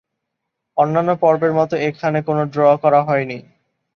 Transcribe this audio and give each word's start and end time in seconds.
অন্যান্য 0.77 1.11
পর্বের 1.21 1.53
মতো 1.59 1.75
এখানে 1.87 2.19
কোন 2.27 2.37
ড্র 2.53 2.61
করা 2.83 2.99
হয়নি। 3.03 3.37